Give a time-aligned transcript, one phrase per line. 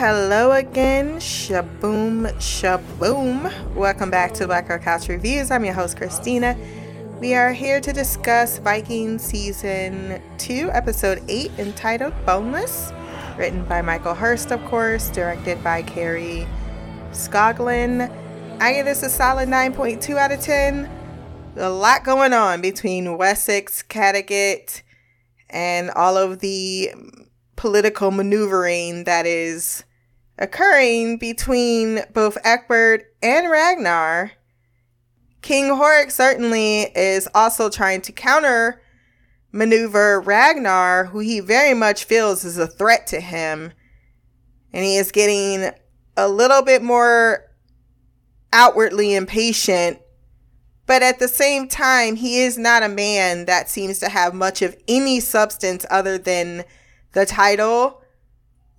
[0.00, 1.16] hello again.
[1.16, 3.74] Shaboom, shaboom.
[3.74, 5.50] Welcome back to Black Girl Couch Reviews.
[5.50, 6.56] I'm your host, Christina.
[7.20, 12.94] We are here to discuss Viking Season 2, Episode 8, entitled Boneless.
[13.36, 16.46] Written by Michael Hirst, of course, directed by Kari
[17.10, 18.10] Skogland.
[18.58, 20.90] I give this a solid 9.2 out of 10.
[21.56, 24.80] A lot going on between Wessex, Kattegat,
[25.50, 26.90] and all of the
[27.56, 29.84] political maneuvering that is
[30.40, 34.32] occurring between both Egbert and Ragnar.
[35.42, 38.82] King Horik certainly is also trying to counter
[39.52, 43.72] maneuver Ragnar, who he very much feels is a threat to him.
[44.72, 45.70] And he is getting
[46.16, 47.44] a little bit more
[48.52, 49.98] outwardly impatient.
[50.86, 54.62] But at the same time, he is not a man that seems to have much
[54.62, 56.64] of any substance other than
[57.12, 57.99] the title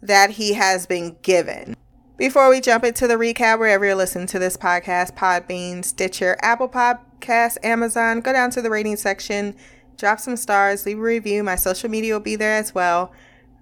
[0.01, 1.75] that he has been given.
[2.17, 6.69] Before we jump into the recap, wherever you're listening to this podcast, Podbean, Stitcher, Apple
[6.69, 9.55] Podcasts, Amazon, go down to the rating section,
[9.97, 11.43] drop some stars, leave a review.
[11.43, 13.11] My social media will be there as well.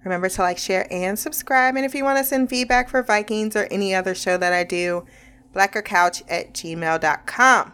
[0.03, 1.75] Remember to like, share, and subscribe.
[1.75, 4.63] And if you want to send feedback for Vikings or any other show that I
[4.63, 5.05] do,
[5.53, 7.73] blackercouch at gmail.com.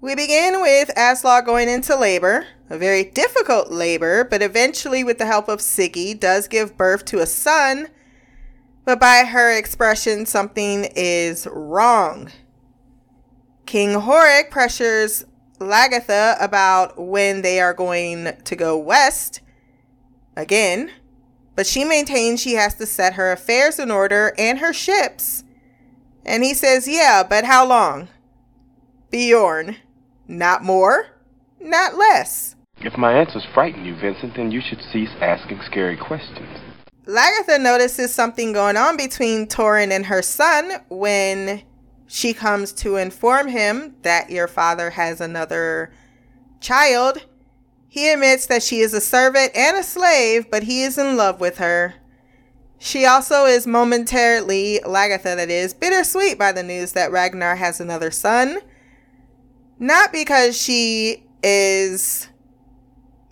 [0.00, 5.26] We begin with Aslog going into labor, a very difficult labor, but eventually, with the
[5.26, 7.88] help of Siggy, does give birth to a son.
[8.84, 12.30] But by her expression, something is wrong.
[13.66, 15.24] King Horik pressures
[15.58, 19.40] Lagertha about when they are going to go west
[20.36, 20.90] again,
[21.54, 25.44] but she maintains she has to set her affairs in order and her ships.
[26.24, 28.08] And he says, Yeah, but how long?
[29.10, 29.76] Bjorn.
[30.28, 31.06] Not more,
[31.60, 32.55] not less.
[32.80, 36.48] If my answers frighten you, Vincent, then you should cease asking scary questions.
[37.06, 41.62] Lagertha notices something going on between Thorunn and her son when
[42.06, 45.92] she comes to inform him that your father has another
[46.60, 47.26] child.
[47.88, 51.40] He admits that she is a servant and a slave, but he is in love
[51.40, 51.94] with her.
[52.78, 58.10] She also is momentarily, Lagertha that is, bittersweet by the news that Ragnar has another
[58.10, 58.58] son
[59.78, 62.28] not because she is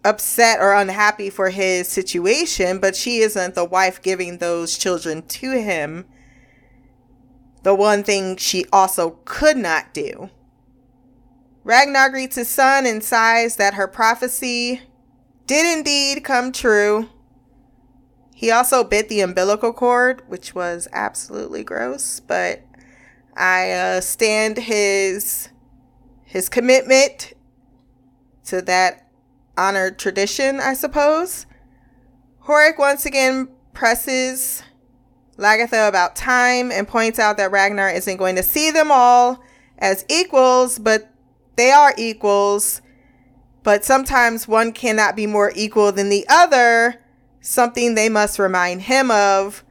[0.04, 5.52] upset or unhappy for his situation, but she isn't the wife giving those children to
[5.52, 6.04] him.
[7.62, 10.30] The one thing she also could not do.
[11.64, 14.82] Ragnar greets his son and sighs that her prophecy
[15.46, 17.08] did indeed come true.
[18.34, 22.62] He also bit the umbilical cord, which was absolutely gross, but
[23.34, 25.48] I uh, stand his
[26.24, 27.32] his commitment
[28.44, 29.03] to that
[29.56, 31.46] honored tradition, I suppose.
[32.44, 34.62] Horik once again presses
[35.36, 39.42] Lagertha about time and points out that Ragnar isn't going to see them all
[39.78, 41.10] as equals, but
[41.56, 42.82] they are equals.
[43.62, 47.00] But sometimes one cannot be more equal than the other,
[47.40, 49.64] something they must remind him of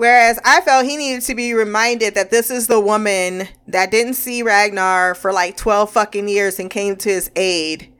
[0.00, 4.14] Whereas I felt he needed to be reminded that this is the woman that didn't
[4.14, 7.92] see Ragnar for like 12 fucking years and came to his aid.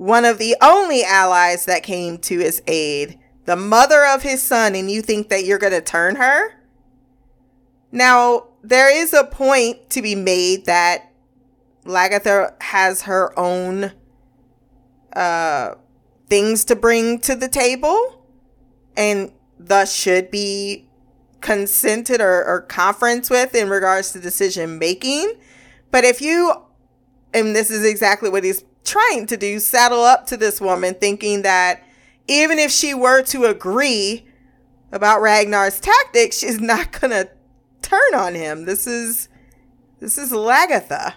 [0.00, 3.18] One of the only allies that came to his aid.
[3.44, 6.54] The mother of his son, and you think that you're going to turn her?
[7.92, 11.12] Now, there is a point to be made that
[11.84, 13.92] Lagertha has her own
[15.12, 15.74] uh,
[16.30, 18.24] things to bring to the table
[18.96, 20.88] and thus should be
[21.42, 25.34] consented or, or conference with in regards to decision making.
[25.90, 26.54] But if you,
[27.34, 31.42] and this is exactly what he's trying to do, saddle up to this woman thinking
[31.42, 31.82] that
[32.28, 34.26] even if she were to agree
[34.92, 37.28] about Ragnar's tactics, she's not going to
[37.82, 38.64] turn on him.
[38.64, 39.28] This is,
[39.98, 41.14] this is Lagertha.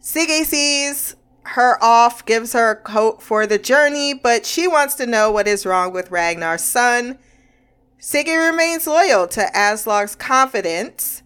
[0.00, 5.06] Siggy sees her off, gives her a coat for the journey, but she wants to
[5.06, 7.18] know what is wrong with Ragnar's son
[8.00, 11.22] Siggy remains loyal to Aslaug's confidence.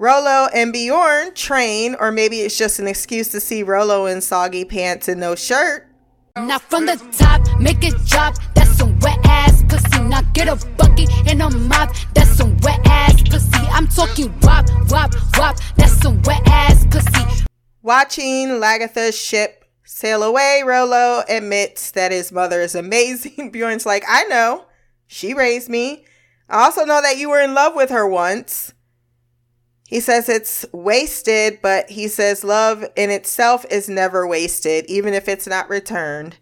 [0.00, 4.64] Rollo and Bjorn train, or maybe it's just an excuse to see Rollo in soggy
[4.64, 5.88] pants and no shirt.
[6.36, 8.36] Now from the top, make it drop.
[8.54, 10.04] That's some wet ass pussy.
[10.04, 11.96] Now get a bucket and a mop.
[12.14, 13.66] That's some wet ass pussy.
[13.72, 15.56] I'm talking wop, wop, wop.
[15.76, 17.44] That's some wet ass pussy.
[17.82, 23.50] Watching Lagertha's ship sail away, Rollo admits that his mother is amazing.
[23.52, 24.66] Bjorn's like, I know.
[25.08, 26.04] She raised me.
[26.48, 28.74] I also know that you were in love with her once.
[29.88, 35.30] He says it's wasted, but he says love in itself is never wasted, even if
[35.30, 36.36] it's not returned.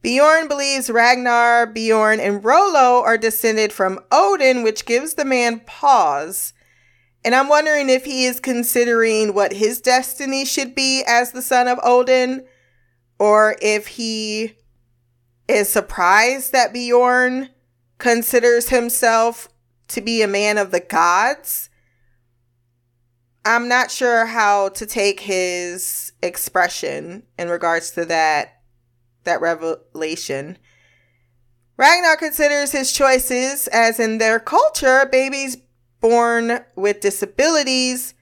[0.00, 6.52] Bjorn believes Ragnar, Bjorn, and Rollo are descended from Odin, which gives the man pause.
[7.24, 11.66] And I'm wondering if he is considering what his destiny should be as the son
[11.66, 12.46] of Odin,
[13.18, 14.54] or if he
[15.48, 17.48] is surprised that Bjorn
[17.98, 19.48] considers himself
[19.88, 21.70] to be a man of the gods.
[23.46, 28.60] I'm not sure how to take his expression in regards to that
[29.22, 30.58] that revelation.
[31.76, 35.58] Ragnar considers his choices as in their culture, babies
[36.00, 38.14] born with disabilities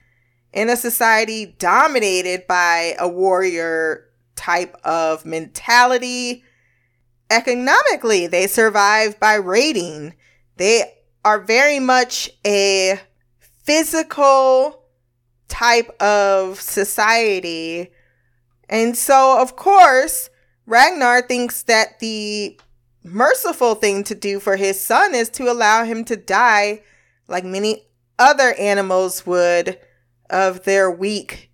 [0.52, 6.44] in a society dominated by a warrior type of mentality.
[7.30, 10.14] Economically, they survive by raiding.
[10.58, 10.84] They
[11.24, 13.00] are very much a
[13.62, 14.83] physical
[15.48, 17.90] type of society.
[18.68, 20.30] And so, of course,
[20.66, 22.58] Ragnar thinks that the
[23.02, 26.80] merciful thing to do for his son is to allow him to die
[27.28, 27.86] like many
[28.18, 29.78] other animals would
[30.30, 31.50] of their weak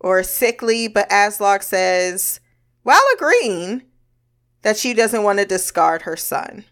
[0.00, 0.88] or sickly.
[0.88, 2.40] But Aslaug says,
[2.82, 3.82] while agreeing
[4.62, 6.64] that she doesn't want to discard her son.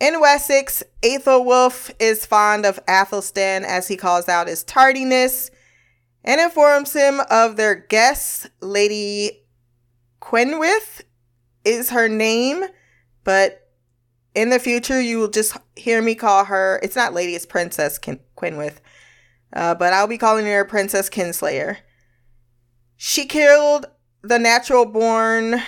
[0.00, 5.50] In Wessex, Aethelwulf is fond of Athelstan as he calls out his tardiness
[6.24, 9.44] and informs him of their guest, Lady
[10.20, 11.02] Kwenthrith
[11.64, 12.64] is her name,
[13.22, 13.70] but
[14.34, 17.98] in the future you will just hear me call her, it's not Lady, it's Princess
[17.98, 18.78] Kin- Kwenthrith,
[19.52, 21.78] uh, but I'll be calling her Princess Kinslayer.
[22.96, 23.86] She killed
[24.22, 25.62] the natural born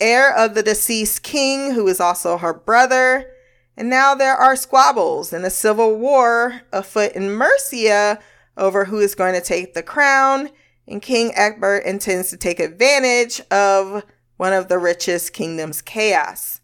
[0.00, 3.33] heir of the deceased king, who is also her brother.
[3.76, 8.20] And now there are squabbles and a civil war afoot in Mercia
[8.56, 10.50] over who is going to take the crown.
[10.86, 14.04] And King Egbert intends to take advantage of
[14.36, 16.60] one of the richest kingdom's chaos.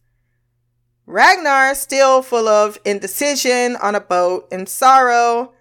[1.06, 5.52] Ragnar, still full of indecision on a boat in sorrow,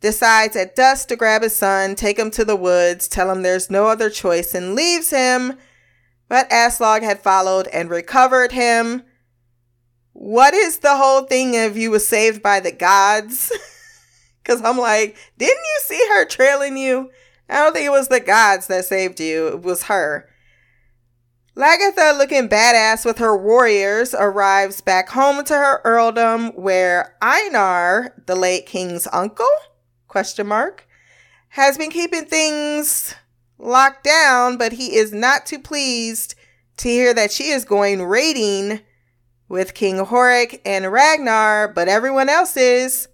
[0.00, 3.70] decides at dusk to grab his son, take him to the woods, tell him there's
[3.70, 5.56] no other choice, and leaves him.
[6.28, 9.04] But Aslaug had followed and recovered him.
[10.12, 13.52] What is the whole thing of you was saved by the gods?
[14.42, 17.10] Because I'm like, didn't you see her trailing you?
[17.48, 20.28] I don't think it was the gods that saved you, it was her.
[21.54, 28.34] Lagertha, looking badass with her warriors, arrives back home to her earldom where Einar, the
[28.34, 29.46] late king's uncle,
[30.08, 30.88] question mark,
[31.50, 33.14] has been keeping things
[33.58, 36.34] locked down, but he is not too pleased
[36.78, 38.80] to hear that she is going raiding
[39.52, 43.06] with King Horik and Ragnar, but everyone else is.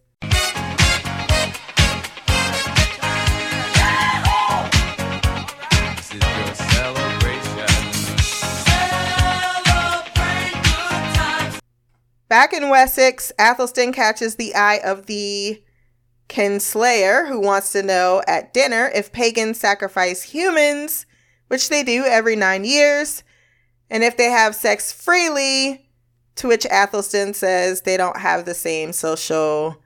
[12.29, 15.61] Back in Wessex, Athelstan catches the eye of the
[16.29, 21.05] Kinslayer, who wants to know at dinner if pagans sacrifice humans,
[21.49, 23.25] which they do every nine years,
[23.91, 25.88] and if they have sex freely,
[26.39, 29.77] to which Athelstan says they don't have the same social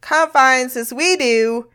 [0.00, 1.68] confines as we do.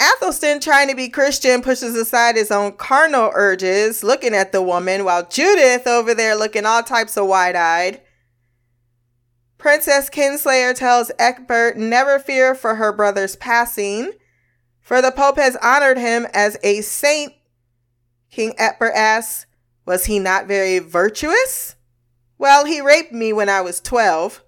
[0.00, 5.04] Athelstan, trying to be Christian, pushes aside his own carnal urges, looking at the woman,
[5.04, 8.00] while Judith over there looking all types of wide eyed.
[9.56, 14.10] Princess Kinslayer tells Egbert never fear for her brother's passing,
[14.80, 17.34] for the Pope has honored him as a saint.
[18.32, 19.46] King Egbert asks,
[19.84, 21.76] Was he not very virtuous?
[22.42, 24.42] Well, he raped me when I was 12.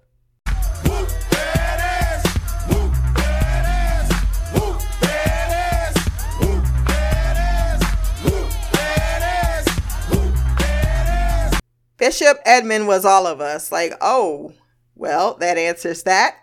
[11.95, 13.71] Bishop Edmund was all of us.
[13.71, 14.51] Like, oh,
[14.95, 16.35] well, that answers that.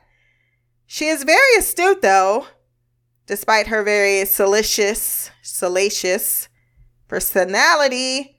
[0.87, 2.47] She is very astute, though,
[3.27, 6.49] despite her very salacious, salacious
[7.09, 8.39] personality.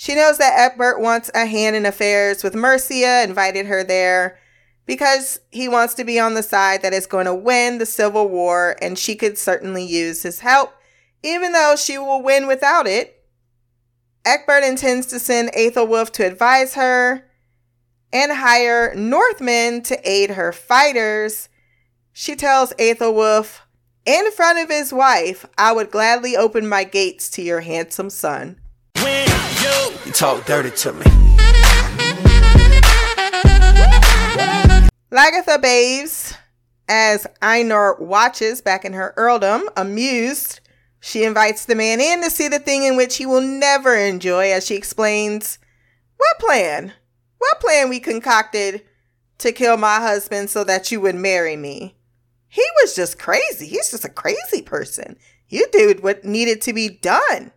[0.00, 4.38] She knows that Egbert wants a hand in affairs with Mercia, invited her there
[4.86, 8.28] because he wants to be on the side that is going to win the civil
[8.28, 10.72] war, and she could certainly use his help,
[11.24, 13.24] even though she will win without it.
[14.24, 17.28] Egbert intends to send Aethelwulf to advise her
[18.12, 21.48] and hire Northmen to aid her fighters.
[22.12, 23.62] She tells Aethelwulf,
[24.06, 28.60] in front of his wife, I would gladly open my gates to your handsome son.
[30.08, 31.04] You talk dirty to me.
[35.12, 36.34] Lagertha baves
[36.88, 40.60] as Einar watches back in her earldom, amused.
[41.00, 44.50] She invites the man in to see the thing in which he will never enjoy,
[44.50, 45.58] as she explains
[46.16, 46.94] What plan?
[47.36, 48.82] What plan we concocted
[49.38, 51.96] to kill my husband so that you would marry me?
[52.48, 53.66] He was just crazy.
[53.66, 55.16] He's just a crazy person.
[55.48, 57.52] You did what needed to be done.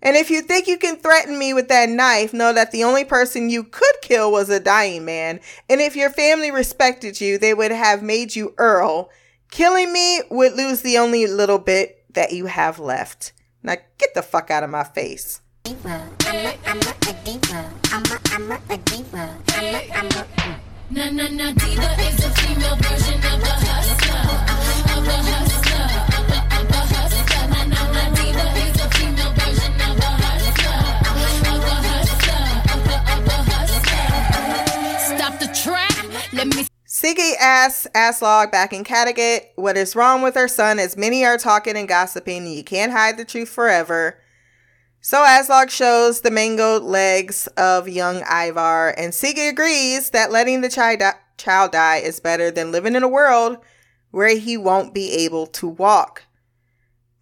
[0.00, 3.04] And if you think you can threaten me with that knife, know that the only
[3.04, 5.40] person you could kill was a dying man.
[5.68, 9.10] And if your family respected you, they would have made you Earl.
[9.50, 13.32] Killing me would lose the only little bit that you have left.
[13.62, 15.40] Now get the fuck out of my face.
[20.90, 24.24] Na na na diva is a female version of a hustler,
[24.96, 25.47] of a hustler,
[37.08, 41.38] Siggy asks Aslaug back in Kattegat what is wrong with her son, as many are
[41.38, 42.46] talking and gossiping.
[42.46, 44.18] You can't hide the truth forever.
[45.00, 50.68] So Aslaug shows the mangled legs of young Ivar, and Siggy agrees that letting the
[50.68, 53.56] child, di- child die is better than living in a world
[54.10, 56.24] where he won't be able to walk.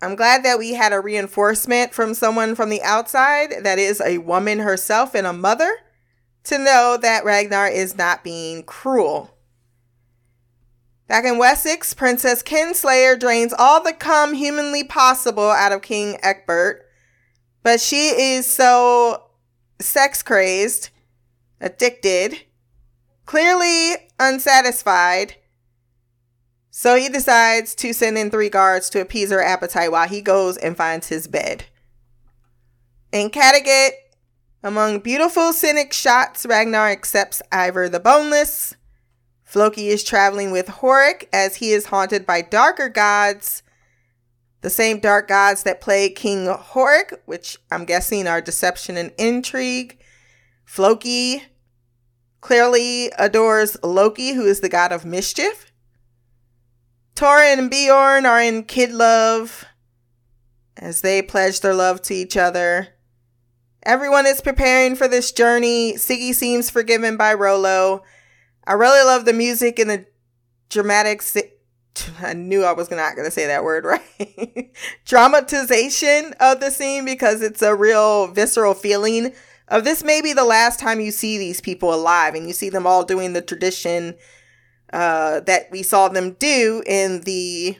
[0.02, 4.18] I'm glad that we had a reinforcement from someone from the outside that is a
[4.18, 5.72] woman herself and a mother
[6.42, 9.35] to know that Ragnar is not being cruel.
[11.08, 16.86] Back in Wessex, Princess Kinslayer drains all the cum humanly possible out of King Egbert
[17.66, 19.24] but she is so
[19.80, 20.90] sex crazed,
[21.60, 22.42] addicted,
[23.24, 25.34] clearly unsatisfied.
[26.70, 30.56] So he decides to send in three guards to appease her appetite while he goes
[30.56, 31.64] and finds his bed.
[33.10, 33.94] In Kattegat,
[34.62, 38.75] among beautiful scenic shots, Ragnar accepts Ivar the Boneless.
[39.56, 43.62] Floki is traveling with Horik as he is haunted by darker gods
[44.60, 49.96] the same dark gods that plague King Horik, which I'm guessing are deception and intrigue.
[50.66, 51.44] Floki
[52.42, 55.72] clearly adores Loki, who is the god of mischief.
[57.14, 59.64] Thorunn and Bjorn are in kid love
[60.76, 62.88] as they pledge their love to each other.
[63.84, 65.94] Everyone is preparing for this journey.
[65.94, 68.02] Siggy seems forgiven by Rollo.
[68.66, 70.06] I really love the music and the
[70.68, 71.22] dramatic
[72.20, 73.84] I knew I was not going to say that word
[74.18, 74.70] right.
[75.04, 79.32] Dramatization of the scene because it's a real visceral feeling
[79.68, 82.70] of this may be the last time you see these people alive and you see
[82.70, 84.14] them all doing the tradition
[84.92, 87.76] uh, that we saw them do in the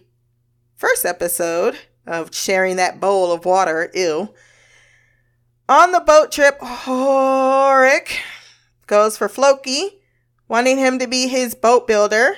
[0.75, 1.77] first episode
[2.07, 3.91] of sharing that bowl of water.
[3.95, 4.35] Ew.
[5.69, 8.19] On the boat trip, Horik
[8.87, 10.01] goes for Floki,
[10.49, 12.37] wanting him to be his boat builder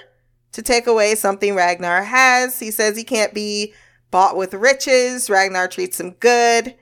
[0.53, 2.59] to take away something Ragnar has.
[2.59, 3.75] He says he can't be
[4.11, 5.29] bought with riches.
[5.29, 6.75] Ragnar treats him good,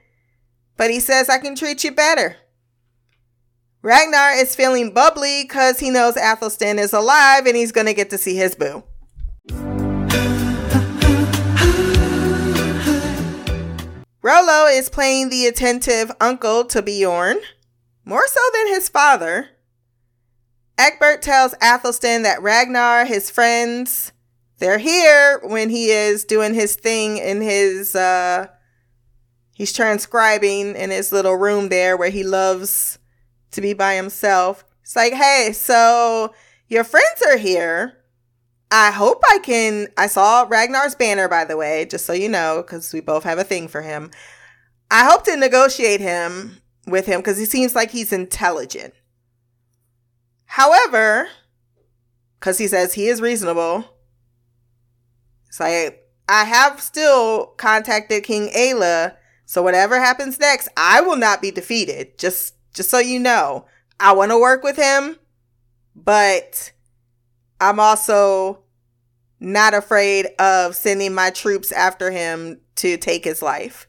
[0.76, 2.36] but he says, I can treat you better.
[3.82, 8.10] Ragnar is feeling bubbly because he knows Athelstan is alive and he's going to get
[8.10, 8.82] to see his boo.
[14.22, 17.38] Rollo is playing the attentive uncle to Bjorn,
[18.04, 19.50] more so than his father.
[20.78, 24.12] Egbert tells Athelstan that Ragnar, his friends,
[24.58, 28.46] they're here when he is doing his thing in his uh
[29.54, 32.98] he's transcribing in his little room there where he loves
[33.50, 34.64] to be by himself.
[34.82, 36.34] It's like, "Hey, so
[36.68, 37.98] your friends are here.
[38.70, 42.62] I hope I can I saw Ragnar's banner by the way, just so you know
[42.62, 44.10] cuz we both have a thing for him.
[44.90, 48.94] I hope to negotiate him with him cuz he seems like he's intelligent."
[50.46, 51.28] However,
[52.38, 53.84] because he says he is reasonable,
[55.48, 61.42] it's like I have still contacted King Aelle, so whatever happens next, I will not
[61.42, 62.18] be defeated.
[62.18, 63.66] Just just so you know.
[63.98, 65.16] I want to work with him,
[65.94, 66.72] but
[67.60, 68.60] I'm also
[69.40, 73.88] not afraid of sending my troops after him to take his life.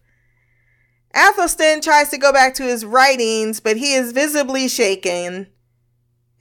[1.14, 5.48] Athelstan tries to go back to his writings, but he is visibly shaken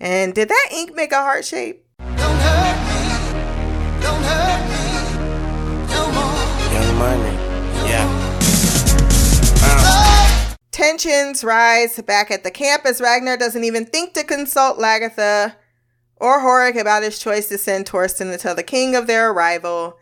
[0.01, 1.85] and did that ink make a heart shape?
[1.99, 3.01] Don't hurt me.
[4.01, 4.83] Don't hurt me.
[5.93, 6.37] No more.
[6.73, 7.37] Young Money.
[7.89, 8.07] Yeah.
[9.63, 10.55] Oh.
[10.71, 15.55] Tensions rise back at the camp as Ragnar doesn't even think to consult Lagertha
[16.17, 19.99] or Horik about his choice to send Torsten to tell the king of their arrival,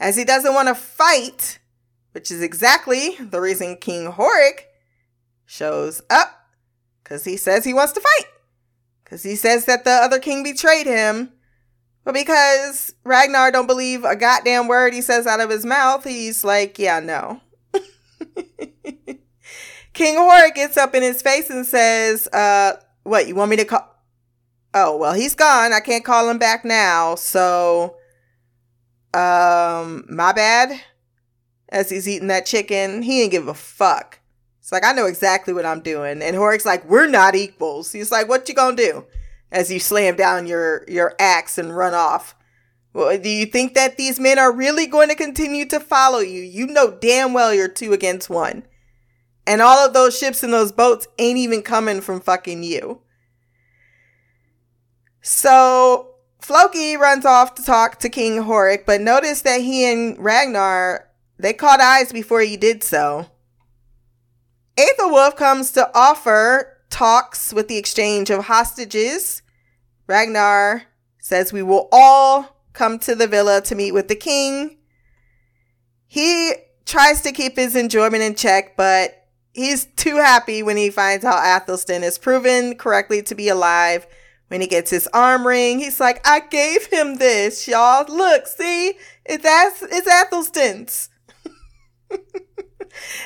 [0.00, 1.58] as he doesn't want to fight,
[2.12, 4.62] which is exactly the reason King Horik
[5.46, 6.48] shows up,
[7.02, 8.26] because he says he wants to fight.
[9.12, 11.34] Because he says that the other king betrayed him.
[12.02, 16.44] But because Ragnar don't believe a goddamn word he says out of his mouth, he's
[16.44, 17.42] like, yeah, no.
[19.92, 23.66] King Horik gets up in his face and says, uh, what, you want me to
[23.66, 23.86] call?
[24.72, 25.74] Oh, well, he's gone.
[25.74, 27.14] I can't call him back now.
[27.14, 27.96] So,
[29.12, 30.80] um, my bad.
[31.68, 34.20] As he's eating that chicken, he didn't give a fuck.
[34.62, 36.22] It's like, I know exactly what I'm doing.
[36.22, 37.90] And Horik's like, we're not equals.
[37.90, 39.06] He's like, what you gonna do?
[39.50, 42.36] As you slam down your, your axe and run off.
[42.92, 46.42] Well, do you think that these men are really going to continue to follow you?
[46.42, 48.62] You know damn well you're two against one.
[49.48, 53.00] And all of those ships and those boats ain't even coming from fucking you.
[55.22, 61.08] So Floki runs off to talk to King Horik, but notice that he and Ragnar
[61.36, 63.26] they caught eyes before he did so.
[64.76, 69.42] Aethelwulf comes to offer talks with the exchange of hostages.
[70.06, 70.84] Ragnar
[71.18, 74.78] says we will all come to the villa to meet with the king.
[76.06, 81.24] He tries to keep his enjoyment in check, but he's too happy when he finds
[81.24, 84.06] out Athelstan is proven correctly to be alive.
[84.48, 88.04] When he gets his arm ring, he's like, I gave him this, y'all.
[88.06, 88.92] Look, see?
[89.24, 89.44] It's,
[89.82, 91.08] it's Athelstan's.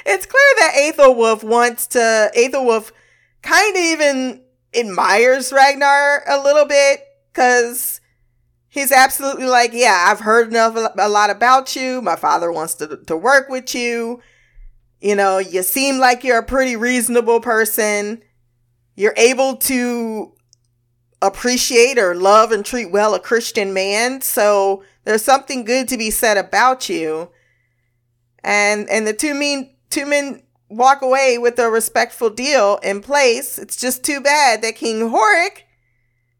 [0.04, 2.92] it's clear that Aethelwulf wants to, Aethelwulf
[3.42, 4.42] kind of even
[4.74, 7.00] admires Ragnar a little bit
[7.32, 8.00] because
[8.68, 12.02] he's absolutely like, yeah, I've heard enough a lot about you.
[12.02, 14.20] My father wants to, to work with you.
[15.00, 18.22] You know, you seem like you're a pretty reasonable person.
[18.94, 20.32] You're able to
[21.22, 24.20] appreciate or love and treat well a Christian man.
[24.20, 27.30] So there's something good to be said about you.
[28.46, 33.58] And and the two men two men walk away with a respectful deal in place.
[33.58, 35.62] It's just too bad that King Horik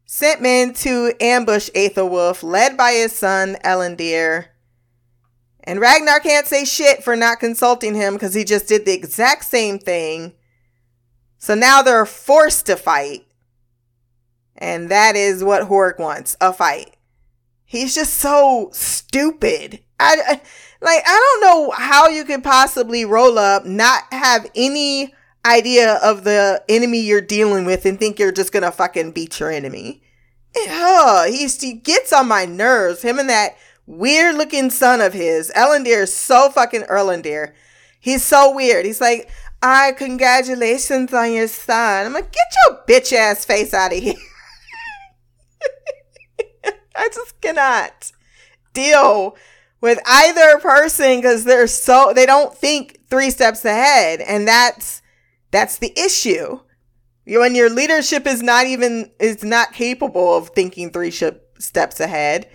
[0.05, 4.45] sent men to ambush Aethelwulf, led by his son Erlendur.
[5.65, 9.43] And Ragnar can't say shit for not consulting him because he just did the exact
[9.43, 10.31] same thing.
[11.39, 13.25] So now they're forced to fight.
[14.55, 16.95] And that is what Horik wants a fight.
[17.65, 19.81] He's just so stupid.
[19.99, 20.41] I, I
[20.81, 25.13] like I don't know how you could possibly roll up, not have any
[25.45, 29.51] idea of the enemy you're dealing with, and think you're just gonna fucking beat your
[29.51, 30.01] enemy.
[30.55, 33.01] Eh, he's, he gets on my nerves.
[33.01, 35.51] Him and that weird looking son of his.
[35.55, 37.53] Elendil is so fucking Erlendur.
[37.99, 38.85] He's so weird.
[38.85, 39.29] He's like,
[39.61, 42.05] I congratulations on your son.
[42.05, 44.15] I'm like, get your bitch ass face out of here.
[46.95, 48.11] I just cannot
[48.73, 49.35] deal
[49.81, 55.01] with either person because they're so they don't think three steps ahead, and that's
[55.51, 56.59] that's the issue.
[57.25, 62.49] When your leadership is not even is not capable of thinking three steps ahead,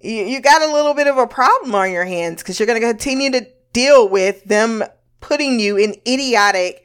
[0.00, 2.80] you, you got a little bit of a problem on your hands because you're going
[2.80, 4.84] to continue to deal with them
[5.20, 6.84] putting you in idiotic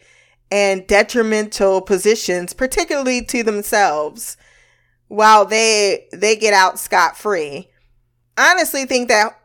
[0.51, 4.35] and detrimental positions, particularly to themselves,
[5.07, 7.69] while they they get out scot free.
[8.37, 9.37] Honestly, think that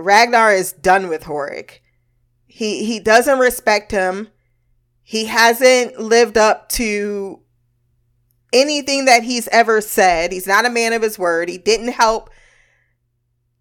[0.00, 1.80] Ragnar is done with Horik.
[2.46, 4.28] He he doesn't respect him.
[5.02, 7.40] He hasn't lived up to
[8.52, 10.32] anything that he's ever said.
[10.32, 11.48] He's not a man of his word.
[11.48, 12.30] He didn't help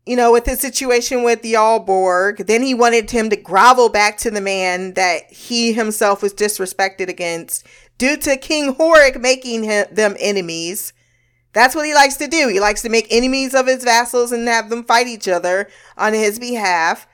[0.09, 2.47] you know, with his situation with Jarl Borg.
[2.47, 7.09] Then he wanted him to grovel back to the man that he himself was disrespected
[7.09, 7.63] against
[7.99, 10.93] due to King Horik making him, them enemies.
[11.53, 12.47] That's what he likes to do.
[12.47, 16.13] He likes to make enemies of his vassals and have them fight each other on
[16.13, 17.07] his behalf.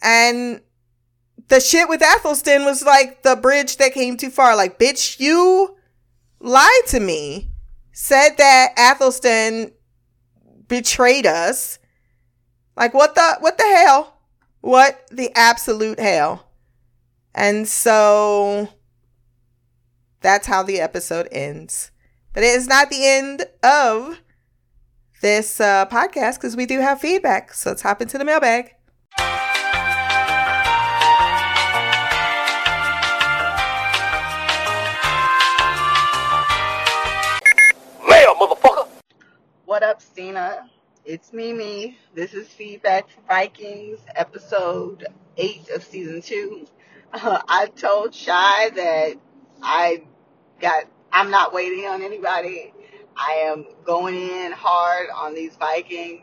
[0.00, 0.60] And
[1.48, 4.54] the shit with Athelstan was like the bridge that came too far.
[4.54, 5.76] Like, bitch, you
[6.40, 7.50] lied to me.
[7.92, 9.72] Said that Athelstan
[10.68, 11.78] betrayed us.
[12.76, 14.18] Like what the what the hell?
[14.60, 16.50] What the absolute hell?
[17.34, 18.68] And so
[20.20, 21.90] that's how the episode ends.
[22.36, 24.20] But it is not the end of
[25.22, 27.54] this uh, podcast because we do have feedback.
[27.54, 28.74] So let's hop into the mailbag.
[38.06, 38.86] Mail, motherfucker.
[39.64, 40.68] What up, Stina?
[41.06, 41.96] It's Mimi.
[42.14, 45.06] This is Feedback for Vikings, episode
[45.38, 46.66] 8 of season 2.
[47.14, 49.14] Uh, I told Shy that
[49.62, 50.02] I
[50.60, 50.84] got,
[51.16, 52.72] I'm not waiting on anybody.
[53.16, 56.22] I am going in hard on these Vikings,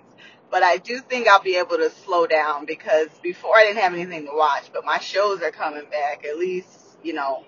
[0.52, 3.94] but I do think I'll be able to slow down because before I didn't have
[3.94, 7.44] anything to watch, but my shows are coming back, at least, you know,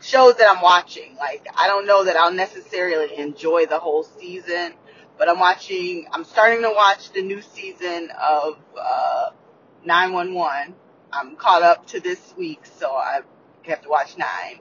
[0.00, 1.16] shows that I'm watching.
[1.16, 4.74] Like, I don't know that I'll necessarily enjoy the whole season
[5.20, 9.30] but I'm watching, I'm starting to watch the new season of, uh,
[9.84, 10.74] 911.
[11.12, 13.20] I'm caught up to this week, so I,
[13.64, 14.60] have to watch nine.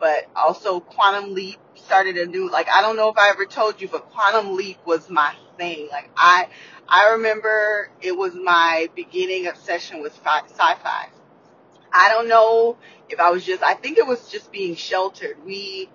[0.00, 3.80] But also Quantum Leap started a new like I don't know if I ever told
[3.80, 5.88] you, but Quantum Leap was my thing.
[5.90, 6.48] Like I
[6.88, 11.08] I remember it was my beginning obsession with fi- sci-fi.
[11.92, 15.36] I don't know if I was just I think it was just being sheltered.
[15.44, 15.90] We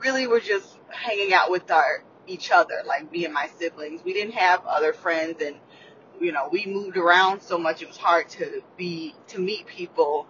[0.00, 4.02] really were just hanging out with our each other, like me and my siblings.
[4.04, 5.56] We didn't have other friends and
[6.20, 10.26] you know, we moved around so much it was hard to be to meet people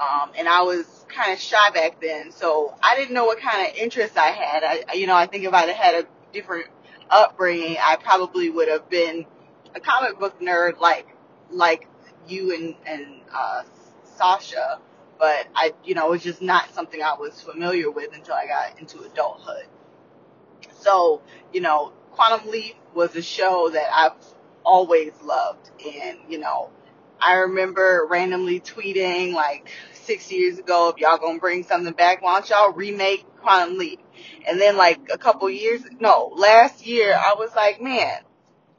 [0.00, 3.68] um, and I was kind of shy back then, so I didn't know what kind
[3.68, 4.64] of interest I had.
[4.64, 6.66] I, you know, I think if I'd had a different
[7.10, 9.26] upbringing, I probably would have been
[9.74, 11.06] a comic book nerd like
[11.50, 11.86] like
[12.26, 13.62] you and and uh,
[14.16, 14.80] Sasha.
[15.18, 18.46] But I, you know, it was just not something I was familiar with until I
[18.46, 19.66] got into adulthood.
[20.78, 21.20] So,
[21.52, 24.16] you know, Quantum Leap was a show that I've
[24.64, 26.70] always loved, and you know,
[27.20, 32.34] I remember randomly tweeting like six years ago, if y'all gonna bring something back, why
[32.34, 34.00] don't y'all remake Quantum Leap?
[34.48, 38.20] And then like a couple years, no, last year, I was like, man,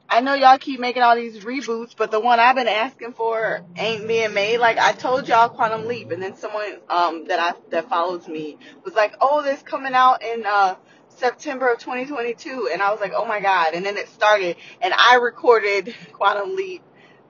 [0.08, 3.64] I know y'all keep making all these reboots, but the one I've been asking for
[3.76, 4.58] ain't being made.
[4.58, 8.58] Like I told y'all Quantum Leap, and then someone um that I that follows me
[8.84, 10.74] was like, oh, this coming out in uh
[11.08, 13.74] September of 2022, and I was like, oh my god.
[13.74, 16.82] And then it started, and I recorded Quantum Leap.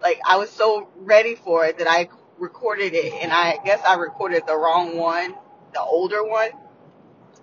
[0.03, 3.95] Like I was so ready for it that I recorded it, and I guess I
[3.95, 5.35] recorded the wrong one,
[5.73, 6.51] the older one.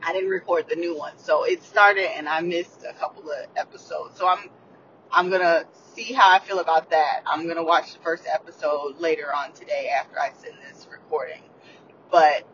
[0.04, 3.48] I didn't record the new one, so it started, and I missed a couple of
[3.56, 4.18] episodes.
[4.18, 4.50] So I'm
[5.12, 7.22] I'm gonna see how I feel about that.
[7.26, 11.42] I'm gonna watch the first episode later on today after I send this recording.
[12.12, 12.46] But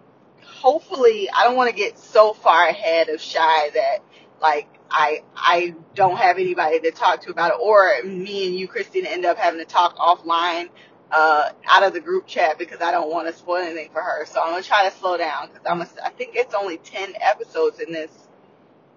[0.44, 4.00] hopefully, I don't want to get so far ahead of Shy that
[4.42, 8.68] like I I don't have anybody to talk to about it, or me and you,
[8.68, 10.70] Christina, end up having to talk offline
[11.12, 14.26] uh, out of the group chat because I don't want to spoil anything for her.
[14.26, 17.14] So I'm gonna try to slow down because I'm a, I think it's only ten
[17.20, 18.12] episodes in this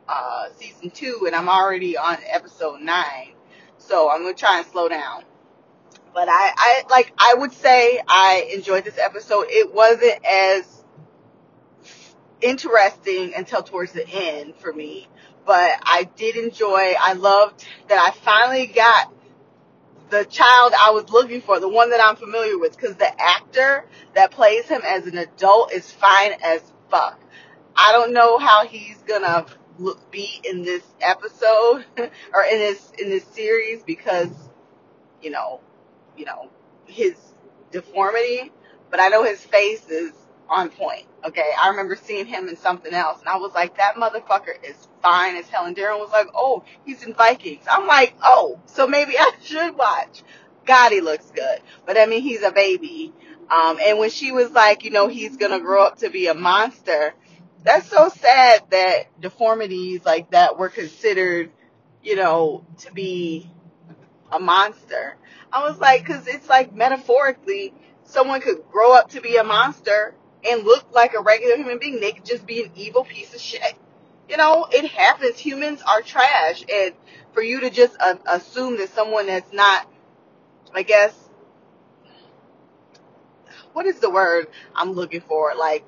[0.08, 3.32] uh, season two, and I'm already on episode nine.
[3.78, 5.24] So I'm gonna try and slow down.
[6.14, 9.46] But I, I like I would say I enjoyed this episode.
[9.48, 10.84] It wasn't as
[12.40, 15.08] interesting until towards the end for me.
[15.48, 19.10] But I did enjoy, I loved that I finally got
[20.10, 23.86] the child I was looking for, the one that I'm familiar with, because the actor
[24.14, 27.18] that plays him as an adult is fine as fuck.
[27.74, 29.46] I don't know how he's gonna
[29.78, 31.86] look, be in this episode
[32.34, 34.28] or in this in this series because
[35.22, 35.60] you know,
[36.14, 36.50] you know
[36.84, 37.14] his
[37.70, 38.52] deformity,
[38.90, 40.12] but I know his face is
[40.48, 41.06] on point.
[41.24, 44.88] Okay, I remember seeing him in something else, and I was like, that motherfucker is
[45.02, 45.66] fine as hell.
[45.66, 47.64] And Darren was like, oh, he's in Vikings.
[47.70, 50.22] I'm like, oh, so maybe I should watch.
[50.64, 53.12] God, he looks good, but I mean, he's a baby.
[53.50, 56.34] Um, and when she was like, you know, he's gonna grow up to be a
[56.34, 57.14] monster,
[57.64, 61.50] that's so sad that deformities like that were considered,
[62.02, 63.50] you know, to be
[64.30, 65.16] a monster.
[65.50, 67.72] I was like, cause it's like metaphorically,
[68.04, 70.14] someone could grow up to be a monster
[70.48, 72.00] and look like a regular human being.
[72.00, 73.74] They could just be an evil piece of shit.
[74.28, 75.38] You know, it happens.
[75.38, 76.64] Humans are trash.
[76.72, 76.94] And
[77.32, 79.90] for you to just uh, assume that someone that's not,
[80.74, 81.14] I guess,
[83.72, 85.52] what is the word I'm looking for?
[85.56, 85.86] Like,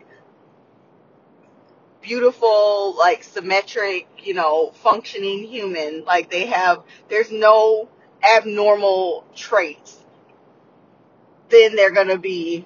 [2.01, 6.05] beautiful, like symmetric, you know, functioning human.
[6.05, 7.89] Like they have, there's no
[8.23, 9.99] abnormal traits.
[11.49, 12.65] Then they're gonna be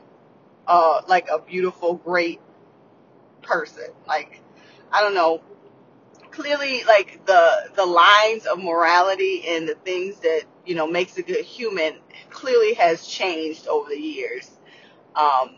[0.67, 2.41] uh, like a beautiful, great
[3.43, 3.89] person.
[4.07, 4.41] Like,
[4.93, 5.43] I don't know.
[6.31, 11.23] Clearly, like the the lines of morality and the things that you know makes a
[11.23, 11.95] good human
[12.31, 14.51] clearly has changed over the years.
[15.15, 15.57] Um,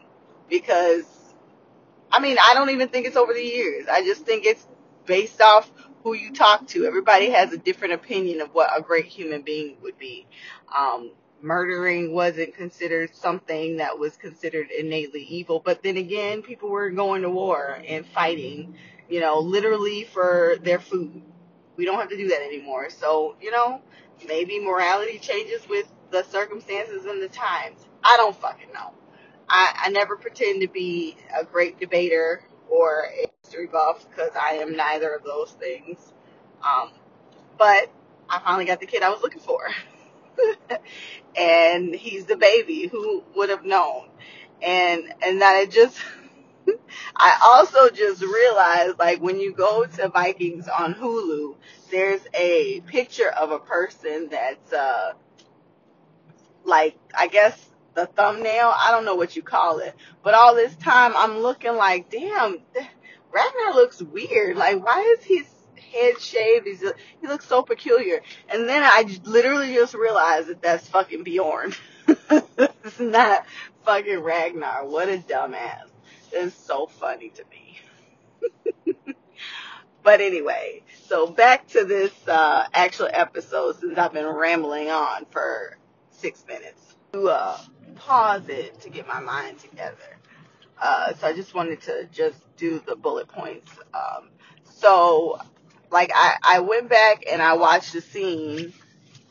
[0.51, 1.05] because,
[2.11, 3.87] I mean, I don't even think it's over the years.
[3.91, 4.67] I just think it's
[5.07, 5.71] based off
[6.03, 6.85] who you talk to.
[6.85, 10.27] Everybody has a different opinion of what a great human being would be.
[10.77, 11.13] Um,
[11.43, 15.61] murdering wasn't considered something that was considered innately evil.
[15.65, 18.77] But then again, people were going to war and fighting,
[19.09, 21.23] you know, literally for their food.
[21.77, 22.91] We don't have to do that anymore.
[22.91, 23.83] So, you know,
[24.27, 27.85] maybe morality changes with the circumstances and the times.
[28.03, 28.93] I don't fucking know.
[29.49, 34.55] I, I never pretend to be a great debater or a history buff because I
[34.55, 36.13] am neither of those things.
[36.63, 36.91] Um,
[37.59, 37.91] but
[38.29, 39.61] I finally got the kid I was looking for.
[41.37, 44.09] and he's the baby who would have known
[44.63, 45.99] and and that it just
[47.17, 51.57] I also just realized like when you go to Vikings on Hulu
[51.91, 55.13] there's a picture of a person that's uh
[56.65, 58.73] like I guess the thumbnail.
[58.77, 62.59] I don't know what you call it, but all this time I'm looking like, damn,
[63.33, 64.57] Ragnar looks weird.
[64.57, 65.47] Like, why is his
[65.79, 66.67] head shaved?
[66.67, 68.23] He's he looks so peculiar.
[68.49, 71.75] And then I literally just realized that that's fucking Bjorn.
[72.09, 73.47] it's not
[73.85, 74.87] fucking Ragnar.
[74.87, 75.89] What a dumbass.
[76.33, 79.05] It's so funny to me.
[80.03, 85.79] but anyway, so back to this uh, actual episode since I've been rambling on for
[86.11, 86.83] six minutes.
[87.13, 87.59] To uh,
[87.97, 90.19] pause it to get my mind together.
[90.81, 93.71] Uh, so I just wanted to just do the bullet points.
[93.95, 94.29] Um,
[94.65, 95.39] so,
[95.91, 98.73] like, I, I went back and I watched the scene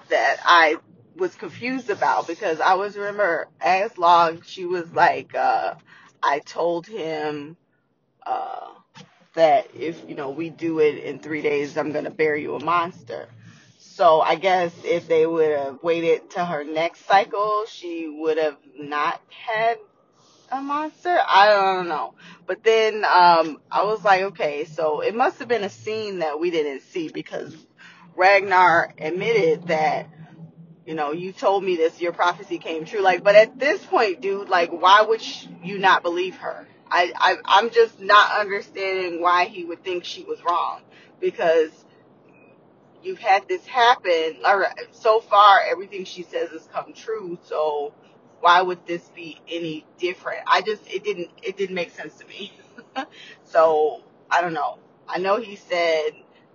[0.10, 0.78] that I
[1.15, 5.76] was confused about because I was remember as long she was like uh
[6.22, 7.56] I told him
[8.26, 8.70] uh
[9.34, 12.63] that if you know we do it in 3 days I'm to bury you a
[12.63, 13.28] monster.
[13.80, 18.58] So I guess if they would have waited to her next cycle, she would have
[18.78, 19.78] not had
[20.51, 21.17] a monster.
[21.27, 22.13] I don't know.
[22.45, 26.39] But then um I was like, okay, so it must have been a scene that
[26.39, 27.55] we didn't see because
[28.15, 30.10] Ragnar admitted that
[30.86, 33.01] you know, you told me this, your prophecy came true.
[33.01, 35.21] Like, but at this point, dude, like, why would
[35.63, 36.67] you not believe her?
[36.91, 40.81] I, I, I'm just not understanding why he would think she was wrong
[41.19, 41.71] because
[43.01, 47.39] you've had this happen, or so far, everything she says has come true.
[47.43, 47.93] So
[48.41, 50.41] why would this be any different?
[50.48, 52.54] I just, it didn't, it didn't make sense to me.
[53.43, 54.80] so I don't know.
[55.08, 56.12] I know he said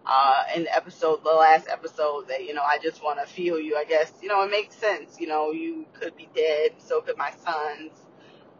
[0.06, 3.58] uh, in the episode, the last episode, that you know, I just want to feel
[3.58, 3.76] you.
[3.76, 5.20] I guess you know it makes sense.
[5.20, 7.92] You know, you could be dead, so could my sons,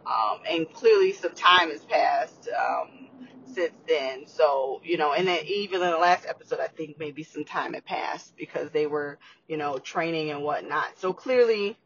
[0.05, 3.09] um, and clearly some time has passed um,
[3.53, 4.27] since then.
[4.27, 7.73] So you know, and then even in the last episode, I think maybe some time
[7.73, 10.99] had passed because they were you know training and whatnot.
[10.99, 11.77] So clearly,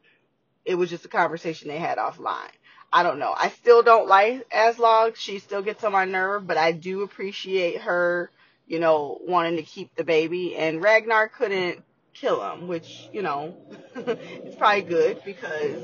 [0.65, 2.51] it was just a conversation they had offline.
[2.91, 3.33] I don't know.
[3.35, 5.15] I still don't like Aslaug.
[5.15, 8.31] She still gets on my nerve, but I do appreciate her
[8.67, 13.55] you know, wanting to keep the baby, and Ragnar couldn't kill him, which, you know,
[13.95, 15.81] it's probably good because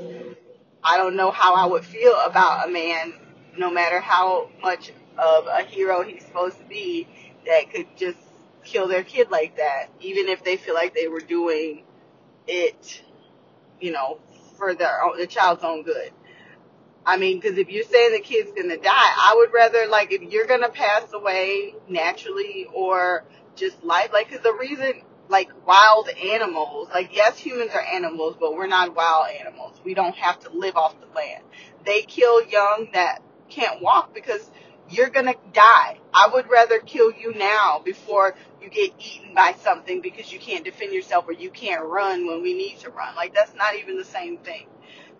[0.82, 3.14] I don't know how I would feel about a man,
[3.56, 7.06] no matter how much of a hero he's supposed to be,
[7.46, 8.18] that could just
[8.64, 11.84] kill their kid like that, even if they feel like they were doing
[12.48, 13.02] it,
[13.80, 14.18] you know,
[14.62, 16.12] for their own, the child's own good.
[17.04, 20.22] I mean, because if you're saying the kid's gonna die, I would rather like if
[20.22, 23.24] you're gonna pass away naturally or
[23.56, 28.54] just life, like because the reason like wild animals, like yes, humans are animals, but
[28.54, 29.80] we're not wild animals.
[29.84, 31.42] We don't have to live off the land.
[31.84, 34.48] They kill young that can't walk because
[34.92, 35.98] you're gonna die.
[36.14, 40.64] I would rather kill you now before you get eaten by something because you can't
[40.64, 43.14] defend yourself or you can't run when we need to run.
[43.16, 44.66] Like that's not even the same thing.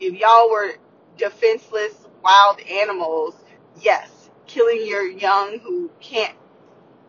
[0.01, 0.75] If y'all were
[1.17, 3.35] defenseless wild animals,
[3.81, 6.37] yes, killing your young who can't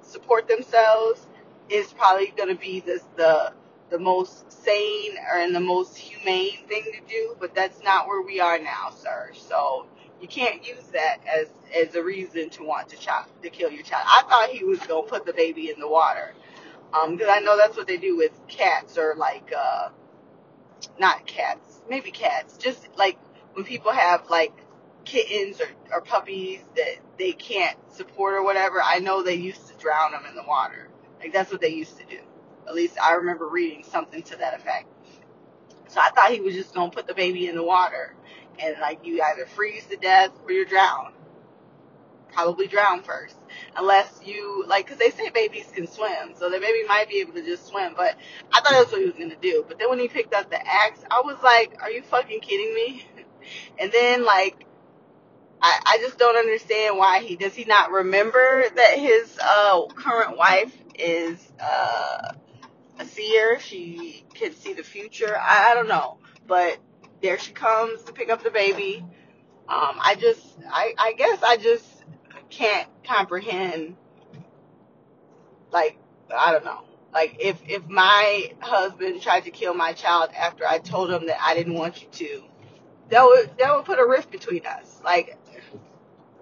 [0.02, 1.28] support themselves
[1.70, 3.54] is probably going to be this, the
[3.90, 8.24] the most sane or and the most humane thing to do, but that's not where
[8.24, 9.30] we are now, sir.
[9.34, 9.86] So
[10.24, 13.84] you can't use that as as a reason to want to child to kill your
[13.84, 14.06] child.
[14.08, 16.34] I thought he was gonna put the baby in the water,
[16.94, 19.90] um, because I know that's what they do with cats or like uh,
[20.98, 23.20] not cats, maybe cats, just like
[23.52, 24.54] when people have like
[25.04, 29.74] kittens or, or puppies that they can't support or whatever, I know they used to
[29.76, 30.88] drown them in the water.
[31.20, 32.20] Like that's what they used to do.
[32.66, 34.88] At least I remember reading something to that effect.
[35.90, 38.16] So I thought he was just gonna put the baby in the water
[38.60, 41.14] and like you either freeze to death or you drown.
[42.32, 43.36] Probably drown first,
[43.76, 47.34] unless you like, because they say babies can swim, so the baby might be able
[47.34, 47.94] to just swim.
[47.96, 48.18] But
[48.52, 49.64] I thought that's what he was gonna do.
[49.68, 52.74] But then when he picked up the axe, I was like, "Are you fucking kidding
[52.74, 53.06] me?"
[53.78, 54.66] And then like
[55.62, 60.38] I, I just don't understand why he does he not remember that his uh current
[60.38, 62.34] wife is uh
[63.00, 65.36] a seer, she can see the future.
[65.38, 66.18] I, I don't know.
[66.46, 66.78] But
[67.24, 69.04] there she comes to pick up the baby.
[69.68, 71.86] Um I just I, I guess I just
[72.52, 73.96] can't comprehend
[75.72, 75.98] like
[76.36, 76.82] I don't know.
[77.14, 81.38] Like if if my husband tried to kill my child after I told him that
[81.42, 82.44] I didn't want you to,
[83.10, 85.00] that would that would put a rift between us.
[85.04, 85.38] Like,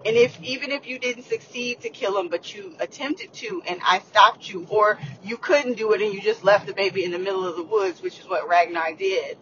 [0.04, 3.80] and if even if you didn't succeed to kill him, but you attempted to, and
[3.84, 7.10] I stopped you, or you couldn't do it and you just left the baby in
[7.10, 9.36] the middle of the woods, which is what Ragnar did.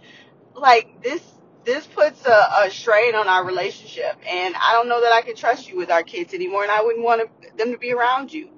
[0.55, 1.23] Like this,
[1.65, 5.37] this puts a, a strain on our relationship, and I don't know that I can
[5.37, 8.49] trust you with our kids anymore, and I wouldn't want them to be around you.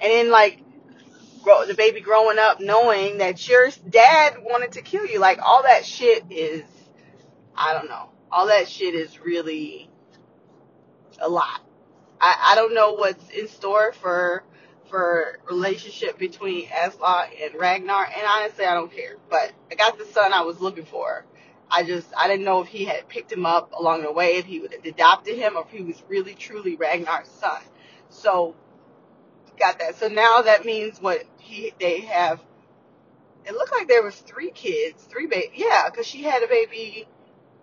[0.00, 0.60] And then like.
[1.42, 5.62] Grow, the baby growing up knowing that your dad wanted to kill you like all
[5.62, 6.64] that shit is
[7.56, 8.10] I don't know.
[8.30, 9.90] all that shit is really
[11.20, 11.62] a lot.
[12.20, 14.44] I, I don't know what's in store for
[14.88, 19.16] for relationship between Aslaug and Ragnar, and honestly, I don't care.
[19.28, 21.24] But I got the son I was looking for.
[21.70, 24.46] I just I didn't know if he had picked him up along the way, if
[24.46, 27.60] he would have adopted him, or if he was really truly Ragnar's son.
[28.08, 28.54] So
[29.58, 29.96] got that.
[29.96, 32.40] So now that means what he they have.
[33.44, 35.52] It looked like there was three kids, three baby.
[35.54, 37.06] Yeah, because she had a baby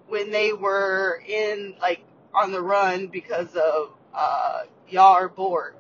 [0.08, 5.74] when they were in like on the run because of uh Jarl Borg.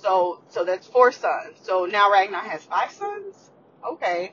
[0.00, 1.56] So so that's four sons.
[1.62, 3.50] So now Ragnar has five sons.
[3.84, 4.32] Okay,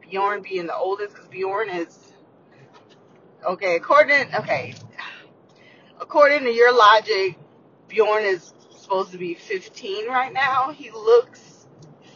[0.00, 2.12] Bjorn being the oldest because Bjorn is
[3.44, 3.76] okay.
[3.76, 4.74] According okay,
[6.00, 7.38] according to your logic,
[7.88, 10.70] Bjorn is supposed to be 15 right now.
[10.72, 11.66] He looks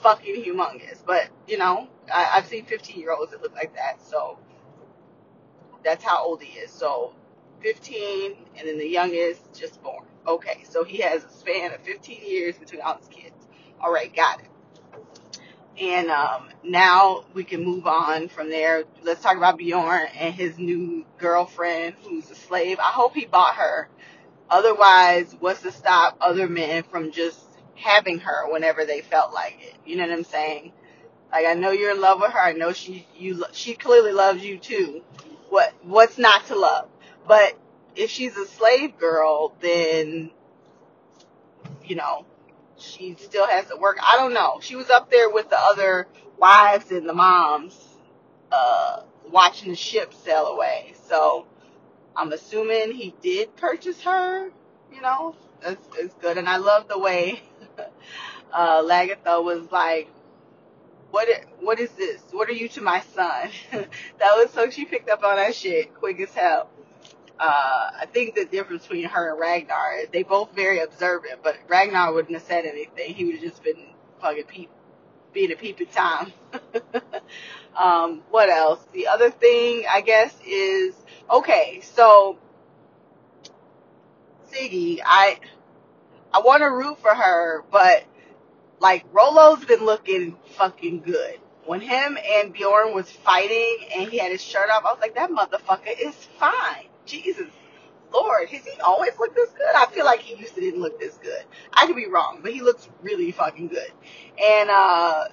[0.03, 4.00] fucking humongous, but you know I, I've seen 15 year olds that look like that.
[4.07, 4.38] So
[5.85, 6.70] that's how old he is.
[6.70, 7.12] So
[7.62, 10.05] 15, and then the youngest just born.
[10.26, 13.46] Okay, so he has a span of 15 years between all his kids.
[13.80, 14.46] All right, got it.
[15.80, 18.85] And um, now we can move on from there.
[19.02, 22.78] Let's talk about Bjorn and his new girlfriend who's a slave.
[22.78, 23.88] I hope he bought her.
[24.50, 27.40] Otherwise, what's to stop other men from just
[27.76, 29.74] having her whenever they felt like it?
[29.87, 30.72] You know what I'm saying?
[31.33, 32.40] Like I know you're in love with her.
[32.40, 35.02] I know she you she clearly loves you too.
[35.48, 36.88] What what's not to love?
[37.26, 37.59] But
[38.00, 40.30] if she's a slave girl, then
[41.84, 42.24] you know
[42.78, 43.98] she still has to work.
[44.02, 44.58] I don't know.
[44.62, 46.08] She was up there with the other
[46.38, 47.78] wives and the moms,
[48.50, 50.94] uh, watching the ship sail away.
[51.08, 51.46] So
[52.16, 54.50] I'm assuming he did purchase her.
[54.90, 56.38] You know, that's, that's good.
[56.38, 57.42] And I love the way
[58.52, 60.08] uh, Lagertha was like,
[61.10, 61.28] "What?
[61.60, 62.22] What is this?
[62.30, 63.88] What are you to my son?" that
[64.36, 66.70] was so she picked up on that shit quick as hell.
[67.40, 71.57] Uh, I think the difference between her and Ragnar is they both very observant, but
[71.68, 73.14] Ragnar wouldn't have said anything.
[73.14, 73.87] He would have just been
[74.20, 74.68] fucking peep,
[75.33, 76.35] being a peeping tom.
[77.79, 78.85] um, what else?
[78.92, 80.94] The other thing, I guess, is
[81.31, 81.81] okay.
[81.83, 82.37] So
[84.53, 85.38] Siggy, I
[86.35, 88.05] I want to root for her, but
[88.81, 91.40] like Rollo's been looking fucking good.
[91.64, 95.14] When him and Bjorn was fighting and he had his shirt off, I was like,
[95.14, 96.89] that motherfucker is fine.
[97.10, 97.48] Jesus
[98.12, 99.74] Lord, has he always looked this good?
[99.74, 101.44] I feel like he used to didn't look this good.
[101.72, 103.92] I could be wrong, but he looks really fucking good.
[104.42, 105.24] And uh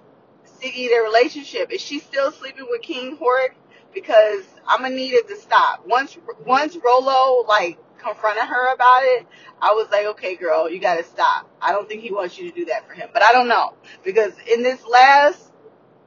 [0.61, 3.55] Siggy, their relationship, is she still sleeping with King Horik?
[3.93, 5.85] Because I'm gonna need it to stop.
[5.87, 9.27] Once once Rollo like confronted her about it,
[9.61, 11.49] I was like, okay, girl, you gotta stop.
[11.61, 13.09] I don't think he wants you to do that for him.
[13.11, 13.73] But I don't know.
[14.03, 15.51] Because in this last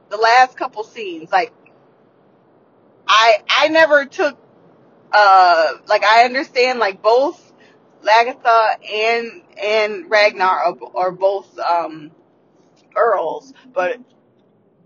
[0.09, 1.51] the last couple scenes, like
[3.07, 4.37] I I never took
[5.13, 7.53] uh like I understand like both
[8.03, 12.11] Lagertha and and Ragnar are, are both um
[12.95, 13.99] earls, but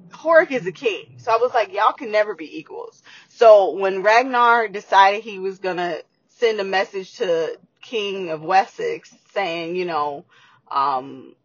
[0.09, 1.15] Horik is a king.
[1.17, 3.03] So I was like, y'all can never be equals.
[3.29, 9.75] So when Ragnar decided he was gonna send a message to King of Wessex saying,
[9.75, 10.25] you know,
[10.71, 11.35] um,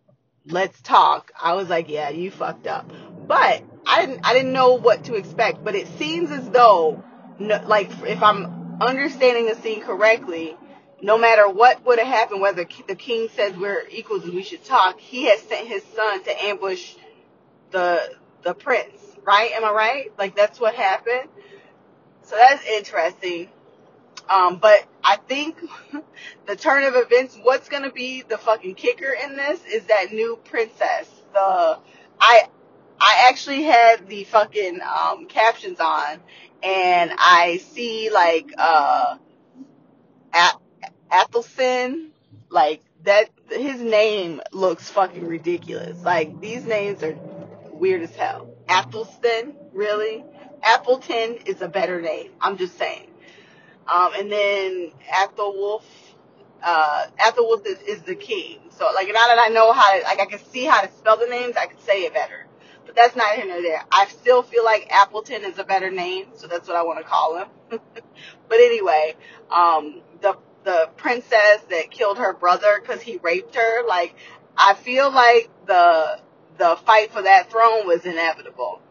[0.46, 2.90] let's talk, I was like, yeah, you fucked up.
[3.26, 5.62] But I didn't, I didn't know what to expect.
[5.62, 7.04] But it seems as though,
[7.38, 10.56] no, like, if I'm understanding the scene correctly,
[11.02, 14.64] no matter what would have happened, whether the king says we're equals and we should
[14.64, 16.94] talk, he has sent his son to ambush
[17.70, 18.00] the
[18.42, 19.00] the prince.
[19.24, 19.52] Right?
[19.52, 20.12] Am I right?
[20.18, 21.28] Like that's what happened.
[22.24, 23.48] So that's interesting.
[24.28, 25.58] Um, but I think
[26.46, 30.38] the turn of events, what's gonna be the fucking kicker in this is that new
[30.44, 31.08] princess.
[31.32, 31.78] The
[32.20, 32.48] I
[33.00, 36.20] I actually had the fucking um, captions on,
[36.62, 39.16] and I see like uh,
[40.32, 40.60] At-
[41.12, 42.10] Athelstan,
[42.50, 43.30] like that.
[43.50, 46.02] His name looks fucking ridiculous.
[46.04, 47.18] Like these names are
[47.72, 48.48] weird as hell.
[48.68, 50.24] Athelstan, really?
[50.62, 52.32] Appleton is a better name.
[52.40, 53.08] I'm just saying.
[53.92, 55.82] Um, and then Aethelwulf,
[56.62, 58.58] uh, Aethelwulf is, is the king.
[58.70, 61.16] So like now that I know how to, like I can see how to spell
[61.18, 62.46] the names, I can say it better.
[62.90, 63.84] But that's not here nor there.
[63.92, 67.04] I still feel like Appleton is a better name, so that's what I want to
[67.04, 67.48] call him.
[67.70, 69.14] but anyway,
[69.48, 74.16] um, the the princess that killed her brother because he raped her, like
[74.56, 76.18] I feel like the
[76.58, 78.82] the fight for that throne was inevitable.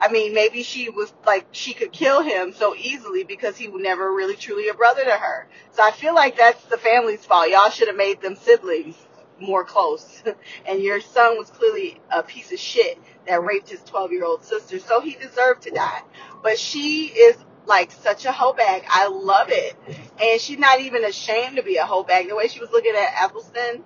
[0.00, 3.80] I mean, maybe she was like she could kill him so easily because he was
[3.80, 5.46] never really truly a brother to her.
[5.70, 7.50] So I feel like that's the family's fault.
[7.50, 8.96] Y'all should have made them siblings
[9.40, 10.22] more close.
[10.66, 14.44] and your son was clearly a piece of shit that raped his 12 year old
[14.44, 16.02] sister, so he deserved to die.
[16.42, 18.84] But she is like such a hoe bag.
[18.88, 19.74] I love it.
[20.20, 22.28] And she's not even ashamed to be a hoe bag.
[22.28, 23.82] The way she was looking at Athelstan,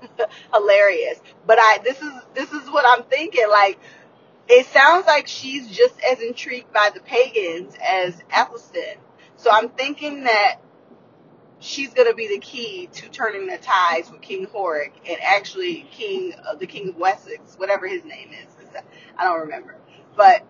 [0.52, 1.20] hilarious.
[1.46, 3.48] But I this is this is what I'm thinking.
[3.50, 3.78] Like
[4.48, 8.96] it sounds like she's just as intrigued by the pagans as Athelstan.
[9.36, 10.56] So I'm thinking that
[11.60, 15.86] she's going to be the key to turning the ties with King Horik and actually
[15.90, 18.82] King uh, the King of Wessex, whatever his name is.
[19.18, 19.76] I don't remember.
[20.16, 20.44] But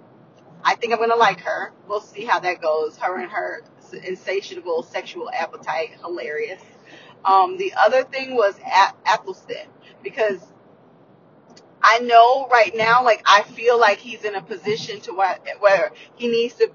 [0.65, 1.73] I think I'm going to like her.
[1.89, 2.97] We'll see how that goes.
[2.99, 3.63] Her and her
[4.05, 6.61] insatiable sexual appetite, hilarious.
[7.25, 9.67] Um, the other thing was a- Athelstan
[10.03, 10.41] because
[11.83, 16.29] I know right now, like I feel like he's in a position to where he
[16.29, 16.71] needs to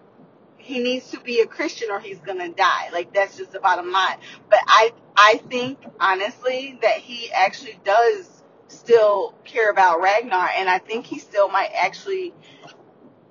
[0.63, 2.89] he needs to be a Christian or he's gonna die.
[2.93, 4.17] Like that's just the bottom line.
[4.49, 10.79] But I I think honestly that he actually does still care about Ragnar, and I
[10.79, 12.33] think he still might actually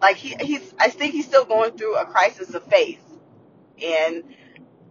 [0.00, 3.02] like he he's I think he's still going through a crisis of faith,
[3.82, 4.24] and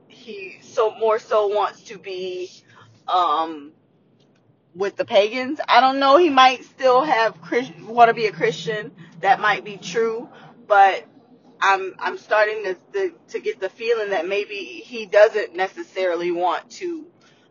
[0.07, 2.49] he so more so wants to be
[3.07, 3.71] um
[4.73, 5.59] with the pagans.
[5.67, 6.17] I don't know.
[6.17, 8.91] He might still have Christ, want to be a Christian.
[9.19, 10.27] That might be true,
[10.67, 11.05] but
[11.61, 16.69] I'm I'm starting to, to to get the feeling that maybe he doesn't necessarily want
[16.71, 17.05] to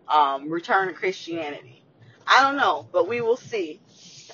[0.09, 1.85] um, return to Christianity.
[2.27, 3.81] I don't know, but we will see.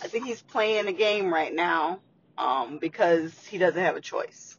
[0.02, 2.00] I think he's playing a game right now
[2.36, 4.56] um, because he doesn't have a choice.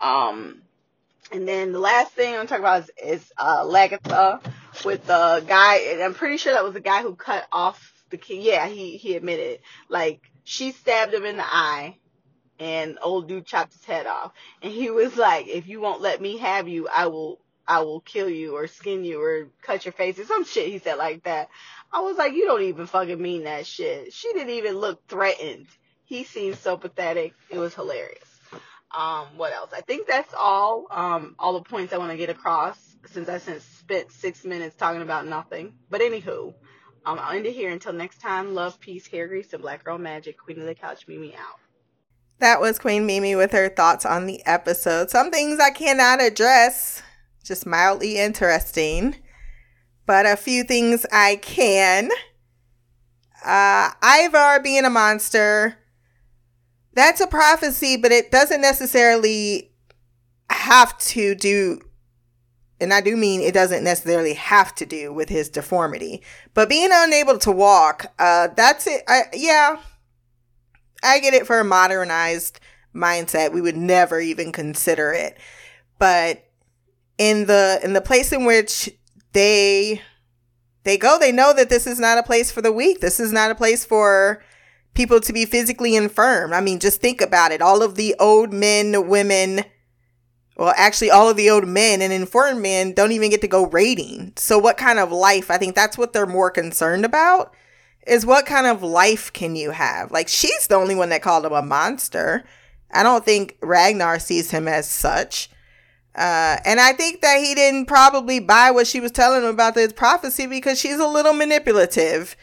[0.00, 0.62] Um,
[1.32, 4.40] and then the last thing I'm talking about is, is uh, Lagertha
[4.84, 5.76] with the guy.
[5.92, 8.42] And I'm pretty sure that was the guy who cut off the king.
[8.42, 11.96] Yeah, he he admitted like she stabbed him in the eye
[12.58, 14.32] and old dude chopped his head off.
[14.62, 18.00] And he was like, if you won't let me have you, I will, I will
[18.00, 21.24] kill you or skin you or cut your face or some shit he said like
[21.24, 21.48] that.
[21.92, 24.12] I was like, you don't even fucking mean that shit.
[24.12, 25.66] She didn't even look threatened.
[26.04, 27.34] He seemed so pathetic.
[27.50, 28.28] It was hilarious.
[28.96, 29.70] Um, what else?
[29.76, 33.38] I think that's all, um, all the points I want to get across since I
[33.38, 35.74] spent six minutes talking about nothing.
[35.90, 36.54] But anywho,
[37.04, 37.70] um, I'll end it here.
[37.70, 40.38] Until next time, love, peace, hair grease, and black girl magic.
[40.38, 41.60] Queen of the couch, Mimi out.
[42.38, 45.08] That was Queen Mimi with her thoughts on the episode.
[45.08, 47.02] Some things I cannot address,
[47.42, 49.16] just mildly interesting,
[50.04, 52.10] but a few things I can.
[53.42, 55.78] Uh, Ivar being a monster,
[56.92, 59.72] that's a prophecy, but it doesn't necessarily
[60.50, 61.80] have to do,
[62.80, 66.22] and I do mean it doesn't necessarily have to do with his deformity,
[66.52, 69.04] but being unable to walk, uh, that's it.
[69.08, 69.78] I, yeah
[71.02, 72.60] I get it for a modernized
[72.94, 73.52] mindset.
[73.52, 75.38] We would never even consider it.
[75.98, 76.44] But
[77.18, 78.90] in the in the place in which
[79.32, 80.02] they
[80.84, 83.00] they go, they know that this is not a place for the weak.
[83.00, 84.42] This is not a place for
[84.94, 86.52] people to be physically infirm.
[86.52, 87.60] I mean, just think about it.
[87.60, 89.64] All of the old men, women,
[90.56, 93.66] well, actually, all of the old men and infirm men don't even get to go
[93.66, 94.32] raiding.
[94.36, 95.50] So, what kind of life?
[95.50, 97.54] I think that's what they're more concerned about
[98.06, 100.10] is what kind of life can you have?
[100.10, 102.44] Like she's the only one that called him a monster.
[102.92, 105.50] I don't think Ragnar sees him as such.
[106.14, 109.74] Uh, and I think that he didn't probably buy what she was telling him about
[109.74, 112.36] this prophecy because she's a little manipulative.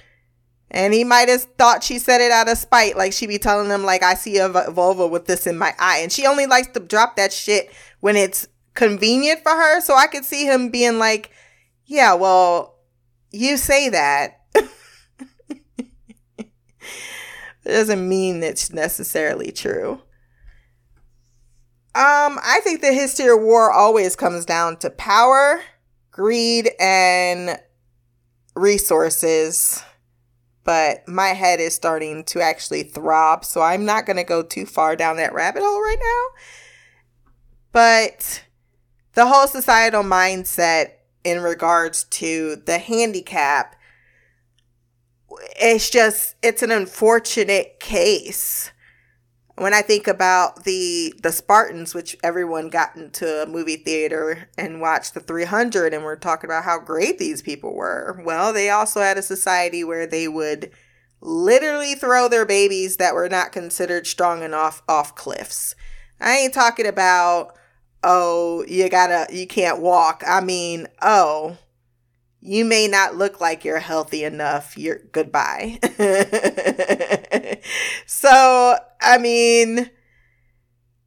[0.70, 3.70] And he might have thought she said it out of spite, like she'd be telling
[3.70, 6.00] him, like, I see a vulva with this in my eye.
[6.00, 9.82] And she only likes to drop that shit when it's convenient for her.
[9.82, 11.32] So I could see him being like,
[11.86, 12.80] yeah, well,
[13.32, 14.43] you say that
[17.66, 20.02] it doesn't mean it's necessarily true.
[21.96, 25.62] Um, I think the history of war always comes down to power,
[26.12, 27.60] greed, and
[28.56, 29.84] resources.
[30.64, 34.66] But my head is starting to actually throb, so I'm not going to go too
[34.66, 36.40] far down that rabbit hole right now.
[37.72, 38.44] But
[39.14, 40.94] the whole societal mindset
[41.24, 43.76] in regards to the handicap
[45.60, 48.72] it's just it's an unfortunate case.
[49.56, 54.82] When i think about the the spartans which everyone got into a movie theater and
[54.82, 58.20] watched the 300 and we're talking about how great these people were.
[58.26, 60.72] Well they also had a society where they would
[61.22, 65.76] literally throw their babies that were not considered strong enough off cliffs.
[66.20, 67.56] I ain't talking about
[68.04, 70.24] oh you gotta you can't walk.
[70.26, 71.58] I mean oh
[72.46, 74.78] you may not look like you're healthy enough.
[74.78, 75.80] You're goodbye.
[78.06, 79.90] so, I mean,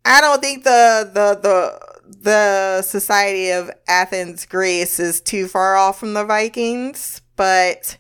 [0.07, 6.01] I don't think the the the the society of Athens, Greece is too far off
[6.01, 7.99] from the Vikings, but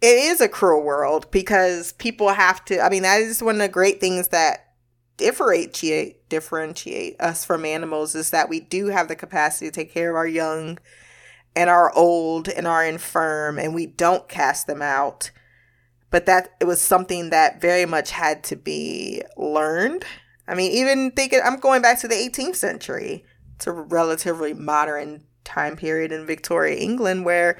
[0.00, 3.62] it is a cruel world because people have to I mean, that is one of
[3.62, 4.74] the great things that
[5.16, 10.10] differentiate differentiate us from animals is that we do have the capacity to take care
[10.10, 10.78] of our young
[11.54, 15.30] and our old and our infirm and we don't cast them out.
[16.10, 20.04] But that it was something that very much had to be learned.
[20.46, 23.24] I mean even thinking i'm going back to the 18th century.
[23.66, 27.58] A relatively modern time period in victoria england where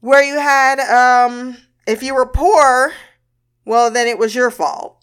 [0.00, 1.56] where you had um
[1.86, 2.92] if you were poor
[3.64, 4.99] well then it was your fault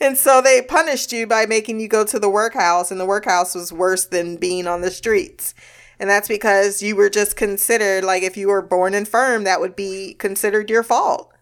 [0.00, 3.54] and so they punished you by making you go to the workhouse, and the workhouse
[3.54, 5.54] was worse than being on the streets.
[5.98, 9.74] And that's because you were just considered like if you were born infirm, that would
[9.74, 11.32] be considered your fault.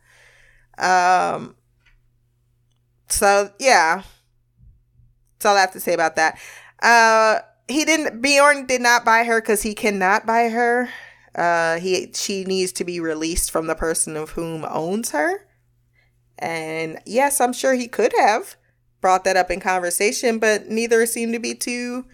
[0.79, 1.57] Um.
[3.09, 4.03] So yeah,
[5.35, 6.39] that's all I have to say about that.
[6.83, 8.21] Uh, he didn't.
[8.23, 10.89] Bjorn did not buy her because he cannot buy her.
[11.35, 15.46] Uh, he she needs to be released from the person of whom owns her.
[16.39, 18.57] And yes, I'm sure he could have
[19.01, 22.07] brought that up in conversation, but neither seemed to be too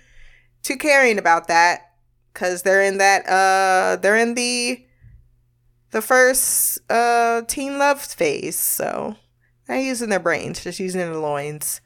[0.63, 1.91] too caring about that
[2.35, 4.87] cuz they're in that uh they're in the
[5.91, 9.17] the first uh teen love phase, so
[9.69, 11.81] not using their brains, just using their loins.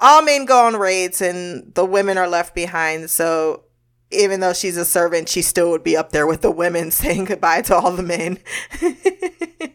[0.00, 3.64] All men go on raids and the women are left behind, so
[4.10, 7.24] even though she's a servant, she still would be up there with the women saying
[7.24, 8.38] goodbye to all the men.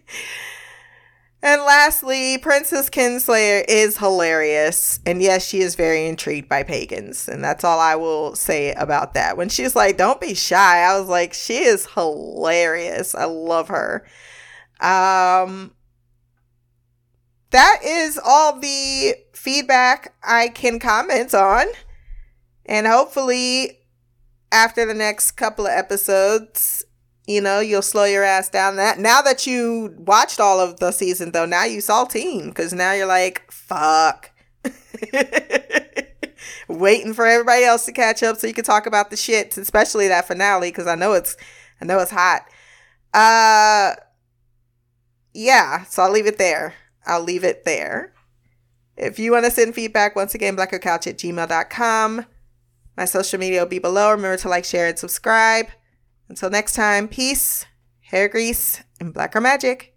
[1.44, 5.02] And lastly, Princess Kinslayer is hilarious.
[5.06, 7.28] And yes, she is very intrigued by pagans.
[7.28, 9.36] And that's all I will say about that.
[9.36, 13.14] When she's like, don't be shy, I was like, she is hilarious.
[13.14, 14.08] I love her.
[14.80, 15.74] Um,
[17.50, 21.68] that is all the feedback I can comment on.
[22.66, 23.80] And hopefully,
[24.50, 26.86] after the next couple of episodes,
[27.28, 28.76] you know, you'll slow your ass down.
[28.76, 32.74] That now that you watched all of the season, though, now you saw team because
[32.74, 34.32] now you're like, fuck.
[36.68, 40.08] Waiting for everybody else to catch up so you can talk about the shit, especially
[40.08, 41.38] that finale because I know it's,
[41.80, 42.42] I know it's hot.
[43.14, 43.96] Uh,
[45.34, 45.84] yeah.
[45.86, 46.74] So I'll leave it there.
[47.06, 48.14] I'll leave it there.
[48.96, 52.26] If you want to send feedback, once again, blackercouch at gmail.com.
[52.96, 54.12] My social media will be below.
[54.12, 55.68] Remember to like, share, and subscribe.
[56.30, 57.66] Until next time, peace,
[58.02, 59.93] hair grease, and blacker magic.